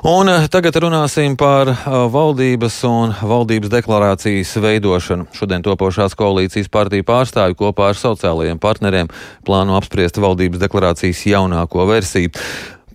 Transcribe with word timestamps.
Un 0.00 0.30
eh, 0.32 0.46
tagad 0.48 0.78
runāsim 0.80 1.34
par 1.36 1.68
eh, 1.68 1.76
valdības 2.08 2.78
un 2.88 3.10
valdības 3.20 3.68
deklarācijas 3.68 4.54
veidošanu. 4.64 5.26
Šodien 5.36 5.60
topošās 5.60 6.16
koalīcijas 6.16 6.72
partiju 6.72 7.04
pārstāvju 7.04 7.58
kopā 7.60 7.90
ar 7.92 8.00
sociālajiem 8.00 8.56
partneriem 8.62 9.12
plāno 9.44 9.76
apspriest 9.76 10.16
valdības 10.16 10.64
deklarācijas 10.64 11.20
jaunāko 11.28 11.84
versiju. 11.92 12.32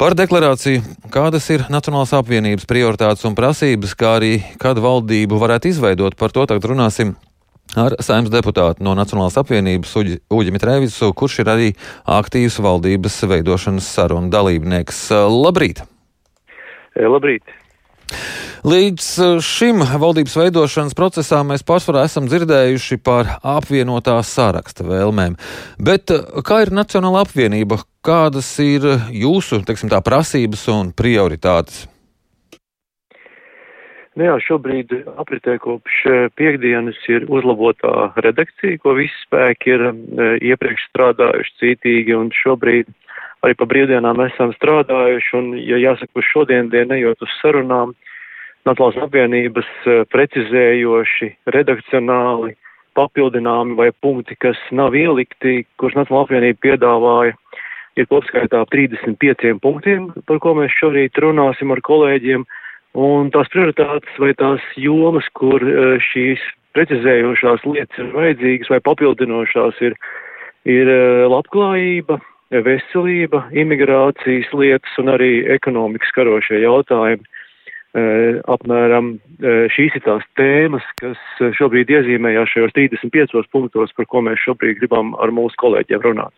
Par 0.01 0.17
deklarāciju, 0.17 0.81
kādas 1.13 1.45
ir 1.53 1.69
Nacionālās 1.69 2.15
apvienības 2.17 2.65
prioritātes 2.65 3.29
un 3.29 3.37
prasības, 3.37 3.93
kā 3.93 4.17
arī 4.17 4.33
kad 4.57 4.81
valdību 4.81 5.37
varētu 5.45 5.75
izveidot, 5.75 6.17
par 6.17 6.33
to 6.33 6.49
tagad 6.49 6.71
runāsim 6.73 7.13
ar 7.77 7.99
saimnes 8.01 8.33
deputātu 8.33 8.81
no 8.81 8.97
Nacionālās 8.97 9.37
apvienības 9.37 9.93
Uģi, 10.01 10.23
Uģi 10.33 10.57
Mitrēvicu, 10.57 11.13
kurš 11.13 11.43
ir 11.45 11.53
arī 11.53 11.73
aktīvs 12.17 12.63
valdības 12.65 13.27
veidošanas 13.29 13.93
sarunu 13.93 14.33
dalībnieks. 14.33 15.11
Labrīt! 15.29 15.85
Labrīt! 16.95 17.43
Līdz 18.65 19.07
šim 19.45 19.83
valdības 20.01 20.35
veidošanas 20.39 20.95
procesā 20.97 21.43
mēs 21.45 21.61
pārsvarā 21.67 22.05
esam 22.07 22.25
dzirdējuši 22.25 22.97
par 23.05 23.35
apvienotā 23.45 24.15
saraksta 24.25 24.85
vēlmēm. 24.87 25.35
Bet 25.77 26.09
kā 26.47 26.63
ir 26.63 26.73
Nacionāla 26.73 27.21
apvienība? 27.27 27.83
Kādas 28.05 28.49
ir 28.63 28.87
jūsu 29.13 29.61
teiksim, 29.67 29.91
tā, 29.93 30.01
prasības 30.05 30.65
un 30.73 30.89
prioritātes? 30.97 31.83
Nu 34.15 34.29
jā, 34.29 34.35
šobrīd 34.47 34.93
apritē 35.19 35.57
kopš 35.59 36.01
piekdienas 36.39 36.97
ir 37.11 37.25
uzlabotā 37.27 38.13
redakcija, 38.23 38.79
ko 38.79 38.95
visi 38.95 39.17
spēki 39.25 39.75
ir 39.75 39.89
iepriekš 40.53 40.85
strādājuši 40.89 41.57
cītīgi, 41.59 42.15
un 42.15 42.31
šobrīd 42.33 42.89
arī 43.45 43.55
pa 43.59 43.67
brīvdienām 43.69 44.21
esam 44.25 44.53
strādājuši, 44.57 45.31
un, 45.37 45.53
ja 45.61 45.79
jāsaka, 45.81 46.11
uz 46.17 46.27
šodien 46.31 46.71
dienu 46.73 46.97
ejot 46.97 47.25
uz 47.25 47.39
sarunām, 47.41 47.95
Nacionālās 48.65 49.03
apvienības 49.05 49.67
eh, 49.85 49.99
precizējoši, 50.09 51.27
redakcionāli, 51.53 52.55
papildināmi 52.97 53.75
vai 53.77 53.91
punkti, 54.01 54.33
kas 54.41 54.57
nav 54.73 54.97
ielikti, 54.97 55.67
kurus 55.77 55.93
Nacionālā 55.99 56.25
apvienība 56.25 56.63
piedāvāja, 56.65 57.35
ir 57.93 58.09
kopskaitā 58.09 58.63
35 58.73 59.53
punktiem, 59.61 60.09
par 60.25 60.41
ko 60.41 60.55
mēs 60.57 60.73
šorīt 60.79 61.21
runāsim 61.21 61.75
ar 61.75 61.83
kolēģiem, 61.85 62.47
un 62.97 63.29
tās 63.35 63.53
prioritātes 63.53 64.17
vai 64.17 64.33
tās 64.39 64.65
jomas, 64.81 65.29
kur 65.37 65.61
eh, 65.61 66.01
šīs 66.09 66.41
precizējošās 66.73 67.69
lietas 67.69 68.01
ir 68.01 68.09
vajadzīgas 68.17 68.73
vai 68.73 68.81
papildinošās, 68.89 69.77
ir, 69.85 69.93
ir 70.65 70.89
eh, 70.89 71.27
labklājība, 71.29 72.17
veselība, 72.51 73.45
imigrācijas 73.55 74.51
lietas 74.53 74.99
un 75.01 75.13
arī 75.15 75.45
ekonomikas 75.57 76.13
karošie 76.15 76.61
jautājumi. 76.63 77.25
Uh, 77.95 78.41
apmēram 78.51 79.13
uh, 79.15 79.69
šīs 79.71 79.93
ir 79.95 80.03
tās 80.03 80.23
tēmas, 80.35 80.83
kas 80.99 81.19
šobrīd 81.55 81.93
iezīmējās 81.95 82.51
šajos 82.51 82.73
35 82.75 83.47
punktos, 83.55 83.93
par 83.95 84.09
ko 84.11 84.19
mēs 84.25 84.41
šobrīd 84.43 84.81
gribam 84.81 85.13
ar 85.15 85.31
mūsu 85.31 85.55
kolēģiem 85.63 86.03
runāt. 86.03 86.35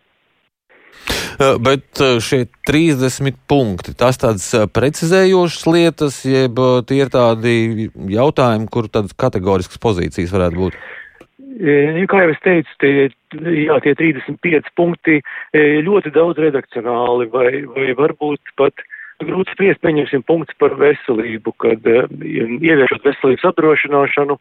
Bet 1.38 2.00
šie 2.22 2.44
30 2.66 3.36
punkti, 3.50 3.94
tas 3.98 4.18
tādas 4.18 4.46
precizējošas 4.74 5.66
lietas, 5.70 6.16
jeb 6.26 6.58
tie 6.88 6.98
ir 7.04 7.12
tādi 7.14 7.52
jautājumi, 8.10 8.66
kur 8.70 8.88
tādas 8.90 9.14
kategoriskas 9.18 9.78
pozīcijas 9.82 10.34
varētu 10.34 10.62
būt? 10.64 10.80
Nu, 11.58 12.04
kā 12.06 12.20
jau 12.22 12.30
es 12.30 12.38
teicu, 12.44 12.74
tie, 12.78 13.08
jā, 13.64 13.78
tie 13.82 13.94
35 13.98 14.68
punkti 14.78 15.16
ļoti 15.82 16.12
daudz 16.14 16.38
redakcionāli 16.38 17.26
vai, 17.32 17.50
vai 17.74 17.88
varbūt 17.98 18.52
pat 18.60 18.84
grūti 19.26 19.56
spriest, 19.56 19.80
pieņemsim 19.82 20.22
punkts 20.28 20.54
par 20.62 20.76
veselību, 20.78 21.54
kad 21.58 21.82
ieviešot 21.82 23.06
veselības 23.06 23.48
apdrošināšanu, 23.50 24.38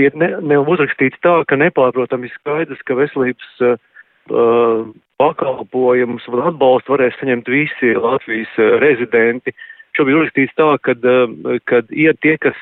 ir 0.00 0.16
ne, 0.16 0.30
ne 0.40 0.60
uzrakstīts 0.62 1.20
tā, 1.24 1.34
ka 1.48 1.58
nepārprotami 1.60 2.30
skaidrs, 2.38 2.80
ka 2.88 2.96
veselības 2.96 3.64
uh, 3.66 4.86
pakalpojumus 5.20 6.24
un 6.32 6.46
atbalstu 6.48 6.96
varēs 6.96 7.20
saņemt 7.20 7.52
visi 7.52 7.92
Latvijas 8.00 8.56
rezidenti. 8.80 9.52
Šobrīd 9.96 10.22
uzrakstīts 10.22 10.56
tā, 10.56 10.72
uh, 10.72 11.60
kad 11.68 11.92
ir 11.92 12.16
tie, 12.24 12.38
kas 12.40 12.56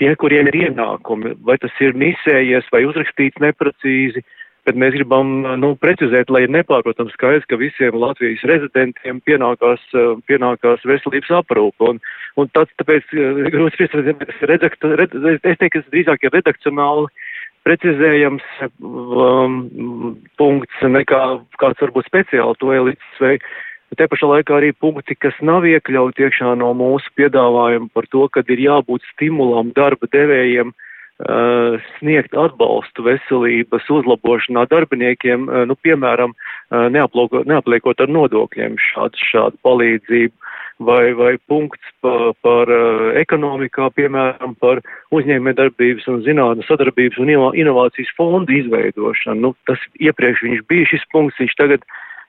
tie, 0.00 0.14
kuriem 0.20 0.48
ir 0.50 0.60
ienākumi, 0.68 1.36
vai 1.46 1.58
tas 1.62 1.74
ir 1.84 1.96
misējies 1.98 2.66
vai 2.72 2.84
uzrakstīts 2.88 3.42
neprecīzi, 3.42 4.24
bet 4.64 4.78
mēs 4.80 4.94
gribam 4.96 5.42
nu, 5.60 5.74
precizēt, 5.80 6.30
lai 6.32 6.44
ir 6.46 6.52
nepārprotams 6.54 7.12
skaidrs, 7.18 7.46
ka 7.50 7.60
visiem 7.60 7.96
Latvijas 8.00 8.44
rezidentiem 8.48 9.20
pienākās, 9.28 9.82
pienākās 10.28 10.86
veselības 10.88 11.32
aprūpa. 11.42 11.92
Un, 11.92 12.00
un 12.40 12.50
tāds, 12.56 12.72
tāpēc 12.80 13.12
grūti 13.52 13.84
ir 13.84 14.14
redakt, 14.48 14.86
red, 15.02 15.18
es 15.36 15.42
teiktu, 15.44 15.70
ka 15.76 15.84
drīzāk 15.92 16.24
ir 16.24 16.36
redakcionāli 16.38 17.10
precizējams 17.64 18.44
um, 18.84 19.54
punkts 20.40 20.82
nekā 20.84 21.20
kāds 21.60 21.80
varbūt 21.80 22.10
speciāli 22.10 22.60
to 22.60 22.72
elites 22.76 23.22
vai 23.22 23.38
Te 23.98 24.06
pašā 24.10 24.26
laikā 24.30 24.56
arī 24.56 24.72
punkti, 24.72 25.14
kas 25.18 25.36
nav 25.44 25.66
iekļauti 25.68 26.24
iekšā 26.26 26.54
no 26.58 26.72
mūsu 26.76 27.10
piedāvājuma 27.18 27.90
par 27.94 28.08
to, 28.10 28.26
ka 28.32 28.42
ir 28.48 28.62
jābūt 28.64 29.04
stimulam 29.12 29.70
darba 29.76 30.08
devējiem 30.10 30.72
uh, 30.72 31.76
sniegt 31.98 32.34
atbalstu 32.34 33.04
veselības 33.06 33.90
uzlabošanā 33.92 34.64
darbiniekiem, 34.72 35.46
uh, 35.46 35.64
nu, 35.68 35.76
piemēram, 35.86 36.34
uh, 36.34 36.88
neapliekot 36.90 38.00
ar 38.00 38.14
nodokļiem 38.16 38.78
šādu, 38.88 39.20
šādu 39.30 39.60
palīdzību, 39.66 40.34
vai, 40.88 41.12
vai 41.14 41.34
punkts 41.46 41.92
pa, 42.02 42.32
par 42.42 42.72
uh, 42.72 43.12
ekonomikā, 43.20 43.90
piemēram, 43.94 44.56
par 44.64 44.82
uzņēmējdarbības 45.14 46.08
un 46.10 46.24
zinātnes 46.26 46.66
sadarbības 46.72 47.20
un 47.22 47.30
inovācijas 47.62 48.10
fondu 48.18 48.58
izveidošanu. 48.58 49.38
Nu, 49.44 49.54
tas 49.70 49.78
iepriekš 50.02 50.48
viņš 50.48 50.66
bija 50.72 50.90
šis 50.96 51.06
punkts, 51.14 51.38
viņš 51.44 51.56
tagad 51.60 51.86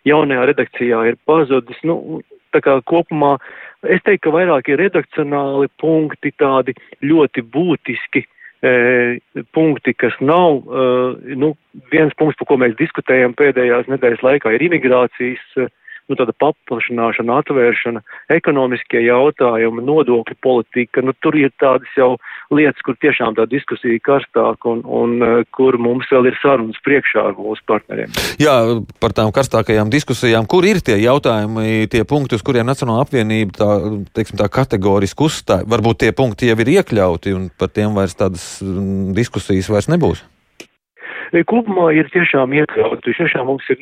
jaunajā 0.08 0.48
redakcijā 0.52 1.02
ir 1.10 1.20
pazudis. 1.28 1.80
Nu, 1.88 2.22
tā 2.56 2.62
kā 2.64 2.78
kopumā 2.88 3.36
es 3.84 4.04
teiktu, 4.06 4.30
ka 4.30 4.36
vairāk 4.38 4.72
ir 4.72 4.82
redakcionāli 4.84 5.70
punkti, 5.82 6.32
tādi 6.40 6.76
ļoti 7.06 7.44
būtiski 7.56 8.24
e, 8.26 8.74
punkti, 9.56 9.96
kas 9.98 10.16
nav, 10.22 10.62
e, 10.64 11.36
nu, 11.38 11.54
viens 11.94 12.16
punkts, 12.20 12.40
par 12.42 12.52
ko 12.52 12.60
mēs 12.64 12.78
diskutējam 12.80 13.36
pēdējās 13.38 13.92
nedēļas 13.92 14.24
laikā, 14.26 14.56
ir 14.56 14.70
imigrācijas. 14.70 15.50
E, 15.60 15.70
nu, 16.10 16.18
tāda 16.20 16.34
paplašināšana, 16.42 17.40
atvēršana, 17.42 18.02
ekonomiskie 18.36 19.02
jautājumi, 19.06 19.84
nodokļu 19.86 20.38
politika, 20.44 21.04
nu, 21.06 21.16
tur 21.24 21.38
ir 21.40 21.54
tādas 21.62 21.90
jau 21.98 22.16
lietas, 22.54 22.82
kur 22.86 22.98
tiešām 23.02 23.38
tā 23.38 23.48
diskusija 23.50 24.02
karstāk 24.06 24.68
un, 24.70 24.84
un 24.86 25.16
uh, 25.22 25.40
kur 25.56 25.78
mums 25.82 26.10
vēl 26.12 26.30
ir 26.30 26.38
sarunas 26.42 26.78
priekšā 26.86 27.26
ar 27.32 27.40
mūsu 27.40 27.66
partneriem. 27.70 28.14
Jā, 28.42 28.56
par 29.02 29.16
tām 29.18 29.34
karstākajām 29.36 29.92
diskusijām, 29.94 30.48
kur 30.50 30.68
ir 30.68 30.84
tie 30.86 31.00
jautājumi, 31.02 31.90
tie 31.92 32.06
punkti, 32.08 32.38
uz 32.38 32.46
kuriem 32.46 32.68
Nacionāla 32.70 33.06
apvienība 33.06 33.58
tā, 33.58 33.72
teiksim, 34.18 34.40
tā 34.42 34.50
kategoriski 34.52 35.26
uzstāja, 35.26 35.68
varbūt 35.70 36.04
tie 36.06 36.14
punkti 36.16 36.52
jau 36.52 36.58
ir 36.62 36.74
iekļauti 36.78 37.36
un 37.36 37.50
par 37.58 37.74
tiem 37.74 37.98
vairs 37.98 38.18
tādas 38.20 38.46
mm, 38.64 39.14
diskusijas 39.18 39.70
vairs 39.74 39.90
nebūs? 39.92 40.24
Kopumā 41.50 41.90
ir 41.98 42.08
tiešām 42.14 42.54
iekļauti, 42.56 43.16
tiešām 43.18 43.50
mums 43.50 43.66
ir 43.74 43.82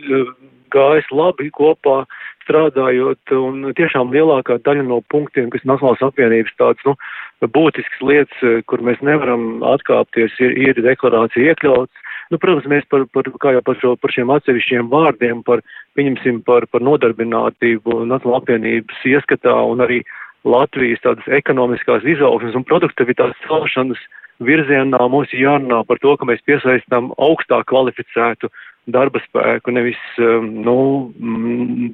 gājis 0.74 1.10
labi 1.14 1.50
kopā 1.56 2.04
strādājot, 2.44 3.34
un 3.38 3.72
tiešām 3.78 4.12
lielākā 4.14 4.58
daļa 4.66 4.84
no 4.88 5.00
punktiem, 5.14 5.50
kas 5.54 5.64
Nacionālās 5.68 6.04
apvienības 6.04 6.56
tāds, 6.60 6.84
nu, 6.88 6.96
būtisks 7.56 8.02
lietas, 8.04 8.64
kur 8.68 8.84
mēs 8.84 9.00
nevaram 9.06 9.64
atkāpties, 9.74 10.36
ir, 10.44 10.58
ir 10.60 10.82
deklarācija 10.84 11.54
iekļauts. 11.54 12.02
Nu, 12.32 12.40
protams, 12.42 12.68
mēs 12.72 12.88
par, 12.92 13.06
par, 13.14 13.30
kā 13.44 13.54
jau 13.56 13.64
par, 13.66 13.78
šo, 13.80 13.94
par 14.00 14.12
šiem 14.16 14.32
atsevišķiem 14.34 14.90
vārdiem, 14.92 15.44
par, 15.48 15.64
pieņemsim, 16.00 16.42
par, 16.48 16.68
par 16.72 16.84
nodarbinātību 16.84 18.04
Nacionālā 18.10 18.42
apvienības 18.42 19.08
ieskatā 19.14 19.56
un 19.70 19.84
arī 19.86 20.02
Latvijas 20.44 21.04
tādas 21.04 21.28
ekonomiskās 21.32 22.04
izaugsmes 22.04 22.58
un 22.60 22.66
produktivitātes 22.68 23.40
celšanas 23.48 24.02
virzienā 24.44 25.00
mums 25.12 25.32
jārunā 25.36 25.84
par 25.88 26.02
to, 26.04 26.16
ka 26.18 26.28
mēs 26.28 26.44
piesaistām 26.48 27.12
augstāk 27.22 27.70
kvalificētu 27.72 28.50
darba 28.92 29.22
spēku, 29.24 29.72
nevis 29.72 30.00
um, 30.20 30.50
nu, 30.66 30.78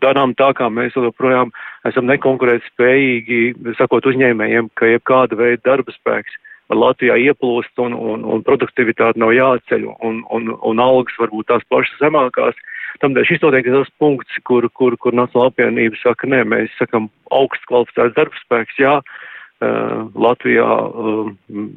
darām 0.01 0.33
tā, 0.37 0.51
kā 0.57 0.69
mēs 0.73 0.97
joprojām 0.97 1.51
esam 1.85 2.09
nekonkurēt 2.09 2.65
spējīgi, 2.71 3.75
sakot 3.77 4.07
uzņēmējiem, 4.09 4.71
ka 4.79 4.89
jebkāda 4.89 5.37
veida 5.39 5.61
darba 5.67 5.93
spēks 5.93 6.37
Latvijā 6.69 7.15
ieplūst 7.17 7.81
un, 7.81 7.95
un, 7.97 8.25
un 8.25 8.43
produktivitāte 8.45 9.17
nav 9.21 9.33
jāceļ 9.33 9.87
un, 10.05 10.21
un, 10.29 10.51
un 10.53 10.81
algas 10.83 11.17
varbūt 11.17 11.49
tās 11.49 11.65
pašas 11.69 11.97
zemākās. 12.01 12.57
Tamdēļ 13.01 13.25
šis 13.25 13.41
noteikti 13.41 13.71
ir 13.71 13.79
tas 13.79 13.93
punkts, 14.01 14.37
kur, 14.45 14.67
kur, 14.77 14.97
kur 15.01 15.15
Nacionāla 15.17 15.49
apvienība 15.49 15.97
saka, 16.01 16.29
nē, 16.29 16.43
mēs 16.51 16.73
sakam 16.77 17.09
augsts 17.33 17.65
kvalificēts 17.69 18.17
darbspēks, 18.17 18.81
jā, 18.81 18.99
uh, 19.01 20.09
Latvijā 20.13 20.67
uh, 20.67 21.31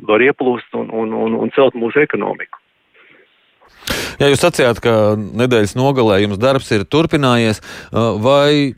var 0.09 0.25
ieplūst 0.29 0.77
un, 0.77 0.93
un, 0.93 1.15
un, 1.17 1.39
un 1.41 1.55
celt 1.57 1.79
mūsu 1.79 2.05
ekonomiku. 2.05 2.62
Jā, 4.23 4.29
jūs 4.31 4.43
sacījāt, 4.45 4.79
ka 4.79 4.93
nedēļas 5.19 5.73
nogalē 5.75 6.21
jums 6.23 6.39
darbs 6.39 6.69
ir 6.71 6.85
turpinājies, 6.87 7.59
vai 8.23 8.71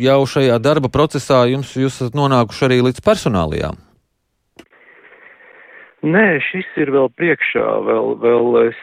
jau 0.00 0.20
šajā 0.32 0.54
darba 0.64 0.88
procesā 0.88 1.42
jums 1.50 1.74
jūs 1.76 1.98
esat 1.98 2.16
nonākuši 2.16 2.62
arī 2.64 2.78
līdz 2.86 3.02
personālijām? 3.04 3.76
Nē, 6.00 6.24
šis 6.46 6.70
ir 6.80 6.94
vēl 6.94 7.10
priekšā. 7.12 7.64
Vēl, 7.90 8.08
vēl 8.22 8.56
es 8.62 8.80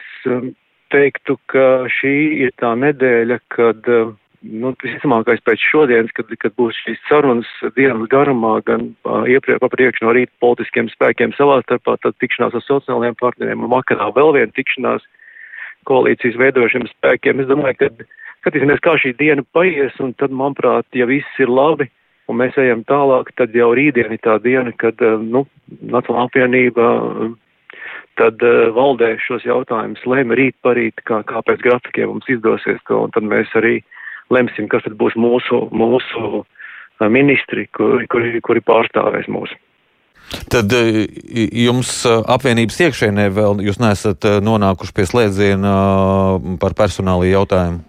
teiktu, 0.94 1.34
ka 1.50 1.88
šī 1.96 2.14
ir 2.46 2.54
tā 2.62 2.70
nedēļa, 2.78 3.40
kad 3.50 3.90
nu, 3.90 4.70
visticamākais 4.84 5.42
pēc 5.42 5.66
šodienas, 5.66 6.14
kad, 6.14 6.30
kad 6.38 6.54
būs 6.60 6.78
šīs 6.84 7.02
sarunas 7.08 7.50
dienas 7.74 8.06
garumā, 8.14 8.60
gan 8.70 8.92
iepriekš 9.34 10.06
no 10.06 10.14
rīta 10.14 10.30
politiskiem 10.44 10.94
spēkiem 10.94 11.34
savā 11.34 11.58
starpā, 11.66 11.98
tad 12.06 12.14
tikšanās 12.22 12.54
ar 12.54 12.66
sociālajiem 12.68 13.18
partneriem 13.18 13.66
un 13.66 13.74
vakarā 13.74 14.12
vēl 14.14 14.36
viena 14.38 14.54
tikšanās 14.54 15.10
koalīcijas 15.88 16.38
veidošiem 16.40 16.86
spēkiem. 16.90 17.42
Es 17.42 17.50
domāju, 17.50 17.78
ka 17.80 17.90
skatīsimies, 18.44 18.82
kā 18.84 18.96
šī 19.00 19.14
diena 19.20 19.44
paies, 19.56 19.94
un 20.04 20.12
tad, 20.20 20.34
manuprāt, 20.34 20.86
ja 20.96 21.08
viss 21.10 21.40
ir 21.42 21.52
labi, 21.52 21.88
un 22.28 22.40
mēs 22.40 22.58
ejam 22.60 22.84
tālāk, 22.88 23.32
tad 23.38 23.56
jau 23.56 23.72
rītdien 23.76 24.12
ir 24.14 24.22
tā 24.24 24.38
diena, 24.44 24.72
kad, 24.80 25.00
nu, 25.22 25.46
Nacionālā 25.80 26.28
apvienība 26.28 26.86
tad 28.20 28.42
uh, 28.44 28.68
valdē 28.76 29.14
šos 29.24 29.46
jautājumus 29.48 30.04
lēma 30.06 30.36
rīt 30.38 30.56
parīt, 30.62 31.00
kā, 31.08 31.22
kā 31.26 31.40
pēc 31.46 31.62
grafikiem 31.64 32.12
mums 32.12 32.28
izdosies 32.30 32.78
to, 32.88 33.00
un 33.06 33.14
tad 33.14 33.26
mēs 33.26 33.50
arī 33.58 33.78
lemsim, 34.34 34.68
kas 34.70 34.84
tad 34.86 34.94
būs 35.00 35.16
mūsu, 35.18 35.64
mūsu 35.74 36.44
ministri, 37.10 37.66
kuri, 37.74 38.06
kuri, 38.12 38.40
kuri 38.44 38.62
pārstāvēs 38.64 39.26
mūsu. 39.32 39.56
Tad 40.50 40.72
jums 40.74 41.90
apvienības 42.08 42.78
iekšēnē 42.86 43.28
vēl 43.34 43.60
jūs 43.64 43.80
neesat 43.82 44.26
nonākuši 44.44 44.94
pie 44.96 45.08
slēdziena 45.08 45.74
par 46.62 46.76
personālu 46.78 47.28
jautājumu? 47.28 47.84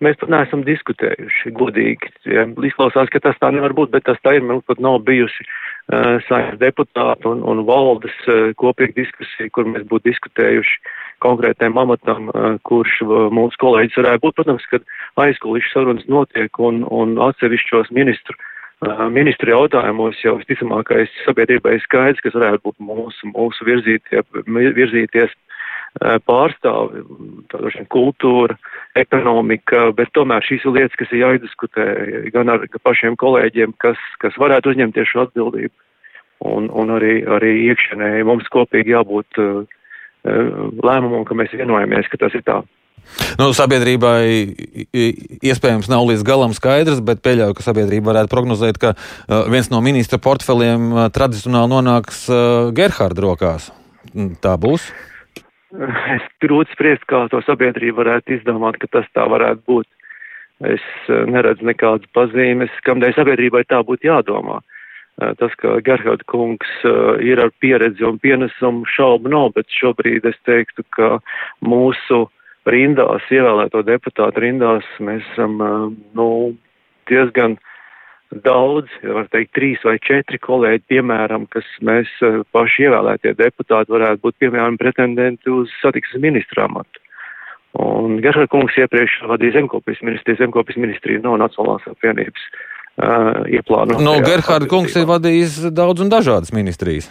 Mēs 0.00 0.16
pat 0.16 0.30
neesam 0.32 0.62
diskutējuši, 0.64 1.50
godīgi. 1.58 2.08
Izklausās, 2.70 3.10
ka 3.12 3.20
tas 3.20 3.36
tā 3.40 3.50
nevar 3.52 3.74
būt, 3.76 3.90
bet 3.92 4.06
tas 4.08 4.20
tā 4.24 4.38
ir. 4.38 4.46
Mums 4.48 4.64
pat 4.68 4.80
nav 4.80 5.02
bijusi 5.04 5.44
uh, 5.44 6.16
saimnes 6.24 6.56
deputāta 6.62 7.28
un, 7.28 7.42
un 7.44 7.60
valdes 7.68 8.16
uh, 8.24 8.48
kopīga 8.60 8.96
diskusija, 8.96 9.50
kur 9.52 9.68
mēs 9.68 9.84
būtu 9.90 10.08
diskutējuši 10.08 10.78
konkrētiem 11.20 11.76
amatam, 11.82 12.30
uh, 12.32 12.56
kurš 12.64 13.02
uh, 13.04 13.28
mūsu 13.36 13.60
kolēģis 13.60 14.00
varētu 14.00 14.24
būt. 14.24 14.38
Protams, 14.40 14.64
kad 14.72 14.88
aizkulisku 15.20 15.74
sarunas 15.74 16.08
notiek 16.08 16.62
un, 16.64 16.80
un 16.88 17.18
atsevišķos 17.28 17.92
ministru 17.92 18.38
uh, 18.38 18.48
ministru 19.12 19.52
jautājumos 19.52 20.20
jau 20.24 20.38
visticamākais 20.40 21.12
sabiedrībai 21.26 21.78
skaidrs, 21.84 22.22
kas 22.24 22.36
varētu 22.36 22.70
būt 22.70 22.78
mūsu, 22.80 23.32
mūsu 23.34 23.66
virzītie, 23.68 24.22
virzīties 24.46 25.34
pārstāvi, 26.24 27.02
tāda 27.50 27.84
kultūra, 27.90 28.56
ekonomika, 28.96 29.90
bet 29.92 30.12
tomēr 30.14 30.44
šīs 30.46 30.64
ir 30.64 30.76
lietas, 30.76 30.96
kas 30.96 31.12
ir 31.12 31.24
jāizdiskutē 31.24 31.86
gan 32.32 32.48
ar 32.48 32.64
pašiem 32.82 33.18
kolēģiem, 33.20 33.74
kas, 33.82 33.98
kas 34.22 34.38
varētu 34.38 34.70
uzņemties 34.70 35.10
šo 35.10 35.26
atbildību. 35.26 35.74
Un, 36.40 36.70
un 36.72 36.94
arī, 36.94 37.20
arī 37.28 37.52
iekšienē 37.68 38.22
mums 38.24 38.46
kopīgi 38.48 38.94
jābūt 38.94 39.40
uh, 39.42 39.66
lēmumam, 40.24 41.26
ka 41.28 41.36
mēs 41.36 41.52
vienojamies, 41.52 42.08
ka 42.08 42.22
tas 42.22 42.38
ir 42.38 42.46
tā. 42.46 42.62
Nu, 43.40 43.50
sabiedrībai 43.56 44.22
iespējams 45.46 45.90
nav 45.90 46.06
līdz 46.10 46.24
galam 46.26 46.54
skaidrs, 46.56 47.02
bet 47.04 47.22
pieļauju, 47.24 47.56
ka 47.58 47.66
sabiedrība 47.66 48.12
varētu 48.12 48.32
prognozēt, 48.32 48.80
ka 48.80 48.94
uh, 48.96 49.44
viens 49.52 49.70
no 49.72 49.82
ministra 49.84 50.20
portfeliem 50.22 50.90
uh, 50.92 51.06
tradicionāli 51.14 51.72
nonāks 51.74 52.24
uh, 52.30 52.72
Gerharda 52.76 53.24
rokās. 53.24 53.70
Tā 54.42 54.56
būs? 54.60 54.90
Es 56.16 56.26
grūti 56.42 56.74
spriest, 56.74 57.06
kā 57.10 57.26
to 57.30 57.42
sabiedrība 57.46 58.02
varētu 58.02 58.38
izdomāt, 58.38 58.80
ka 58.82 58.90
tas 58.90 59.06
tā 59.14 59.26
varētu 59.30 59.62
būt. 59.70 59.86
Es 60.66 60.82
neredzu 61.08 61.64
nekādas 61.64 62.10
pazīmes, 62.12 62.72
kamdēļ 62.84 63.14
sabiedrībai 63.16 63.62
tā 63.70 63.78
būtu 63.86 64.10
jādomā. 64.10 64.58
Tas, 65.40 65.54
ka 65.60 65.78
Gerhard 65.84 66.26
kungs 66.28 66.68
ir 67.24 67.40
ar 67.40 67.52
pieredzi 67.62 68.04
un 68.08 68.18
pienesumu 68.20 68.84
šaubu 68.88 69.32
nav, 69.32 69.54
bet 69.56 69.68
šobrīd 69.72 70.26
es 70.28 70.36
teiktu, 70.48 70.84
ka 70.96 71.18
mūsu 71.64 72.26
rindās, 72.72 73.26
ievēlēto 73.32 73.82
deputātu 73.86 74.44
rindās, 74.44 74.86
mēs 75.02 75.26
esam, 75.34 75.58
nu, 76.16 76.28
diezgan 77.10 77.58
daudz, 78.44 78.90
var 79.02 79.26
teikt, 79.32 79.52
trīs 79.58 79.82
vai 79.86 79.96
četri 80.02 80.38
kolēģi, 80.42 80.84
piemēram, 80.92 81.48
kas 81.50 81.66
mēs 81.86 82.10
paši 82.54 82.86
ievēlētie 82.86 83.34
deputāti 83.38 83.94
varētu 83.94 84.22
būt, 84.26 84.36
piemēram, 84.44 84.78
pretendenti 84.78 85.50
uz 85.50 85.72
satiksmes 85.82 86.22
ministra 86.22 86.68
amatu. 86.68 87.02
Un 87.80 88.18
Gerhard 88.22 88.50
kungs 88.50 88.74
iepriekš 88.78 89.20
vadīja 89.30 89.60
zemkopijas 89.60 90.02
ministriju, 90.02 90.40
zemkopijas 90.40 90.78
ministrija 90.82 91.22
nav 91.22 91.36
Nacionālās 91.38 91.86
apvienības 91.90 92.46
uh, 92.50 93.42
ieplānota. 93.46 94.02
Nu, 94.02 94.16
Gerhard 94.26 94.66
kungs 94.70 94.96
ir 94.98 95.06
vadījis 95.10 95.60
daudz 95.74 96.02
un 96.02 96.10
dažādas 96.10 96.54
ministrijas. 96.54 97.10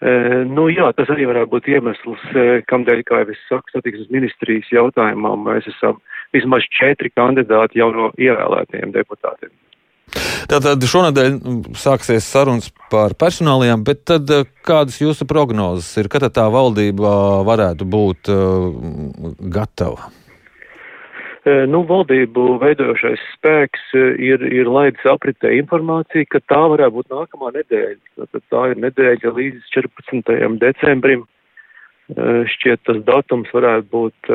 Nu 0.00 0.66
jā, 0.68 0.90
tas 0.98 1.08
arī 1.12 1.28
varētu 1.30 1.52
būt 1.52 1.68
iemesls, 1.70 2.24
kamdēļ, 2.68 3.02
kā 3.08 3.22
jau 3.22 3.28
es 3.32 3.44
saku, 3.48 3.72
satiksmes 3.72 4.10
ministrijas 4.12 4.66
jautājumā 4.74 5.36
mēs 5.40 5.68
esam 5.70 6.00
vismaz 6.34 6.66
četri 6.74 7.12
kandidāti 7.14 7.80
jau 7.80 7.92
no 7.94 8.10
ievēlētajiem 8.18 8.92
deputātiem. 8.96 9.54
Tātad 10.50 10.82
šonadēļ 10.84 11.38
sāksies 11.80 12.26
sarunas 12.28 12.68
par 12.92 13.14
personālajām, 13.18 13.86
bet 13.86 14.02
tad 14.10 14.28
kādas 14.66 15.00
jūsu 15.00 15.26
prognozes 15.30 15.88
ir, 16.02 16.10
kad 16.12 16.26
tā 16.36 16.44
valdība 16.52 17.14
varētu 17.46 17.88
būt 17.88 18.30
uh, 18.34 19.32
gatava? 19.56 20.10
Eh, 21.44 21.66
nu, 21.68 21.82
valdību 21.84 22.54
veidojošais 22.62 23.20
spēks 23.34 23.90
ir, 24.16 24.40
ir 24.48 24.68
laidis 24.70 25.04
apritē 25.12 25.50
informāciju, 25.58 26.24
ka 26.32 26.40
tā 26.48 26.60
varētu 26.72 26.94
būt 26.94 27.10
nākamā 27.12 27.50
nedēļa. 27.58 27.98
Tātad 28.22 28.44
tā 28.48 28.62
ir 28.72 28.78
nedēļa 28.80 29.32
līdz 29.36 29.66
14. 29.74 30.56
decembrim. 30.62 31.26
Šķiet, 32.52 32.80
tas 32.88 33.02
datums 33.04 33.52
varētu 33.52 33.88
būt 33.92 34.30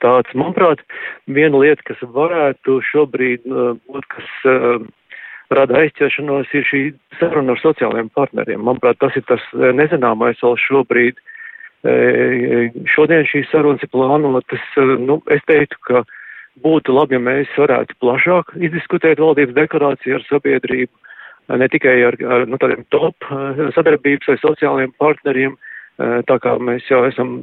tāds. 0.00 0.32
Manuprāt, 0.36 0.80
viena 1.28 1.60
lieta, 1.60 1.84
kas 1.88 2.00
varētu 2.16 2.78
šobrīd 2.88 3.44
būt, 3.48 4.08
kas 4.12 4.32
rada 5.52 5.78
aizķeršanos, 5.82 6.48
ir 6.56 6.64
šī 6.68 6.82
saruna 7.20 7.56
ar 7.56 7.60
sociālajiem 7.60 8.08
partneriem. 8.16 8.64
Manuprāt, 8.64 9.00
tas 9.04 9.16
ir 9.20 9.24
tas 9.28 9.44
nezināmais 9.52 10.40
vēl 10.40 10.56
šobrīd. 10.64 11.20
Šodien 12.92 13.28
šīs 13.28 13.52
sarunas 13.52 13.84
ir 13.84 13.92
plānotas, 13.92 14.68
nu, 15.00 15.20
es 15.32 15.44
teiktu, 15.48 15.80
ka 15.88 16.04
būtu 16.60 16.92
labi, 16.92 17.16
ja 17.16 17.22
mēs 17.24 17.52
varētu 17.56 17.96
plašāk 18.02 18.56
izdiskutēt 18.60 19.22
valdības 19.22 19.56
deklarāciju 19.56 20.18
ar 20.18 20.24
sabiedrību, 20.28 20.92
ne 21.58 21.68
tikai 21.72 21.94
ar, 22.06 22.16
ar 22.36 22.46
nu, 22.46 22.60
tādiem 22.60 22.84
top 22.92 23.24
sadarbības 23.76 24.28
vai 24.28 24.36
sociālajiem 24.42 24.92
partneriem, 25.00 25.56
uh, 25.56 25.72
Tā 26.00 26.38
kā 26.40 26.54
mēs 26.56 26.86
jau 26.88 27.02
esam 27.04 27.34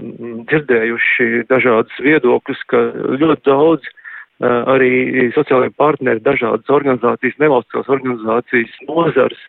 dzirdējuši 0.50 1.46
dažādus 1.52 2.00
viedokļus, 2.02 2.64
ka 2.72 2.82
ļoti 3.22 3.46
daudz 3.46 3.86
arī 4.42 5.30
sociālajie 5.36 5.76
partneri, 5.78 6.24
dažādas 6.26 6.72
organizācijas, 6.74 7.38
nevalstiskās 7.44 7.92
organizācijas, 7.94 8.74
nozars 8.90 9.40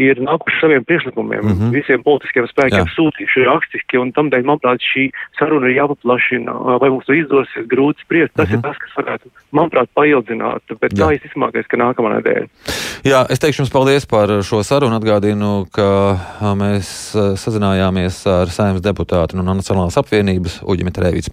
ir 0.00 0.20
nākuši 0.22 0.60
saviem 0.60 0.84
priekšlikumiem, 0.84 1.42
mm 1.44 1.52
-hmm. 1.52 1.72
visiem 1.74 2.02
politiskiem 2.02 2.46
spēkiem 2.50 2.84
Jā. 2.84 2.92
sūtījuši 2.96 3.46
rakstiski, 3.48 3.98
un 3.98 4.12
tamdēļ, 4.12 4.44
manuprāt, 4.44 4.82
šī 4.82 5.10
saruna 5.38 5.68
ir 5.68 5.78
jāpaplašina, 5.78 6.52
vai 6.82 6.90
mums 6.90 7.06
to 7.06 7.14
izdosies 7.14 7.68
grūti 7.70 8.02
spriest. 8.04 8.34
Tas 8.34 8.48
mm 8.48 8.54
-hmm. 8.54 8.58
ir 8.58 8.62
tas, 8.62 8.78
kas 8.78 8.92
varētu, 8.98 9.30
manuprāt, 9.52 9.88
paildzināt, 9.94 10.62
bet 10.80 10.92
Jā. 10.92 11.06
tā 11.06 11.14
ir 11.14 11.20
vismākais, 11.26 11.66
ka 11.68 11.76
nākamā 11.76 12.18
nedēļa. 12.18 12.46
Jā, 13.04 13.26
es 13.30 13.38
teikšu 13.38 13.62
jums 13.62 13.72
paldies 13.72 14.06
par 14.06 14.28
šo 14.42 14.62
sarunu. 14.62 14.96
Atgādinu, 14.96 15.66
ka 15.72 16.16
mēs 16.56 17.12
sazinājāmies 17.36 18.26
ar 18.26 18.46
saimnes 18.48 18.82
deputātu 18.82 19.36
no 19.36 19.42
Nacionālās 19.42 19.98
apvienības 20.00 20.62
Uģi 20.62 20.84
Mitrēvicu. 20.84 21.30